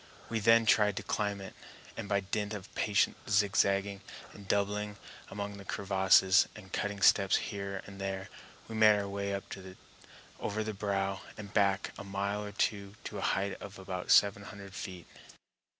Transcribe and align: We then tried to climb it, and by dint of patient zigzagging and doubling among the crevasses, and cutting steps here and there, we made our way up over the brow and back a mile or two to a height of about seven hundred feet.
We 0.29 0.39
then 0.39 0.65
tried 0.65 0.95
to 0.97 1.03
climb 1.03 1.39
it, 1.41 1.53
and 1.95 2.09
by 2.09 2.21
dint 2.21 2.55
of 2.55 2.73
patient 2.73 3.17
zigzagging 3.29 4.01
and 4.33 4.47
doubling 4.47 4.97
among 5.29 5.57
the 5.57 5.63
crevasses, 5.63 6.47
and 6.55 6.73
cutting 6.73 7.01
steps 7.01 7.35
here 7.35 7.83
and 7.85 8.01
there, 8.01 8.27
we 8.67 8.73
made 8.73 8.95
our 8.97 9.07
way 9.07 9.31
up 9.31 9.43
over 10.39 10.63
the 10.63 10.73
brow 10.73 11.21
and 11.37 11.53
back 11.53 11.91
a 11.99 12.03
mile 12.03 12.43
or 12.43 12.51
two 12.51 12.95
to 13.03 13.19
a 13.19 13.21
height 13.21 13.61
of 13.61 13.77
about 13.77 14.09
seven 14.09 14.45
hundred 14.45 14.73
feet. 14.73 15.05